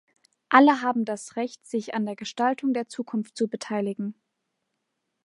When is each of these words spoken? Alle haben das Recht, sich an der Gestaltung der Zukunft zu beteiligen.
Alle 0.49 0.81
haben 0.81 1.05
das 1.05 1.35
Recht, 1.35 1.63
sich 1.67 1.93
an 1.93 2.07
der 2.07 2.15
Gestaltung 2.15 2.73
der 2.73 2.87
Zukunft 2.87 3.37
zu 3.37 3.47
beteiligen. 3.47 4.15